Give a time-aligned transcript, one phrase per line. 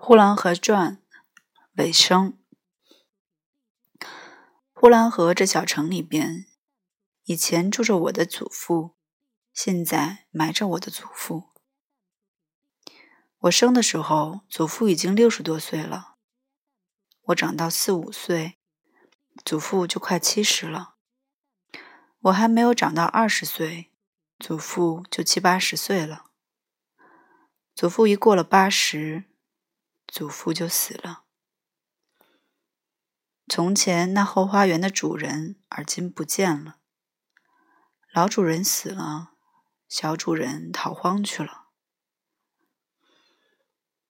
[0.00, 1.02] 呼兰河传
[1.72, 2.38] 尾声。
[4.72, 6.46] 呼兰河这小城里边，
[7.24, 8.94] 以前住着我的祖父，
[9.52, 11.50] 现在埋着我的祖父。
[13.38, 16.14] 我生的时候，祖父已经六十多岁了。
[17.24, 18.56] 我长到四五岁，
[19.44, 20.94] 祖父就快七十了。
[22.20, 23.90] 我还没有长到二十岁，
[24.38, 26.26] 祖父就七八十岁了。
[27.74, 29.27] 祖父一过了八十。
[30.08, 31.24] 祖父就死了。
[33.46, 36.78] 从前那后花园的主人，而今不见了。
[38.12, 39.34] 老主人死了，
[39.86, 41.68] 小主人逃荒去了。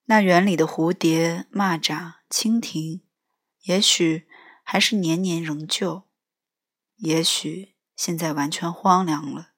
[0.04, 3.02] 那园里的蝴蝶、蚂蚱、蜻蜓，
[3.62, 4.28] 也许
[4.62, 6.08] 还是年年仍旧，
[6.96, 9.50] 也许现在完全荒凉了。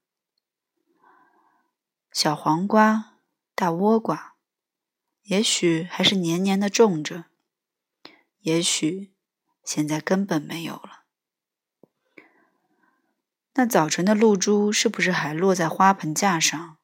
[2.10, 3.18] 小黄瓜、
[3.54, 4.29] 大倭瓜。
[5.22, 7.26] 也许还是年年的种着，
[8.40, 9.12] 也许
[9.64, 11.04] 现在根本没有了。
[13.54, 16.78] 那早晨的露珠是不是还落在花盆架上？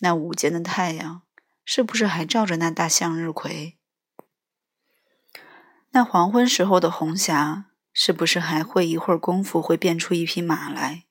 [0.00, 1.22] 那午间的太阳
[1.64, 3.78] 是不是还照着那大向日葵？
[5.90, 11.04] 那黄昏时候的红霞是不是还会一会儿功夫会变出一匹马来，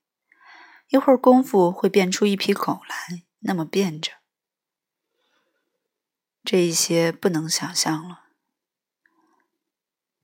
[0.90, 3.24] 一会儿功夫会变出一匹狗来？
[3.40, 4.12] 那么变着。
[6.44, 8.24] 这一些不能想象了。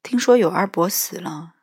[0.04, 1.54] 听说有二伯死了，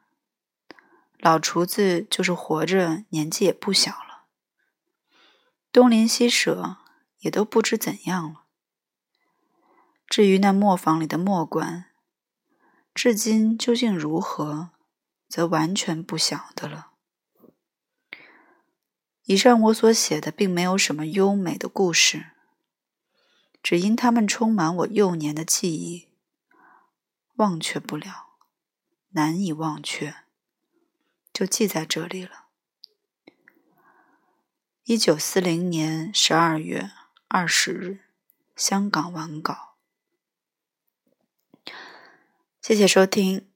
[1.18, 4.24] 老厨子就是活着，年纪也不小了。
[5.70, 6.78] 东邻西舍
[7.18, 8.44] 也都不知怎样了。
[10.08, 11.86] 至于那磨坊里的磨官，
[12.94, 14.70] 至今究竟如何，
[15.28, 16.92] 则完全不晓得了。
[19.24, 22.35] 以上我所写的，并没有什么优美的故事。
[23.68, 26.06] 只因他们充满我幼年的记忆，
[27.34, 28.36] 忘却不了，
[29.08, 30.18] 难以忘却，
[31.32, 32.44] 就记在这里了。
[34.84, 36.92] 一九四零年十二月
[37.26, 37.98] 二十日，
[38.54, 39.74] 香港完稿。
[42.62, 43.50] 谢谢收听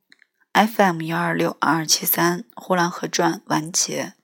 [0.52, 4.14] FM 幺二六二七三《呼兰河传》完结。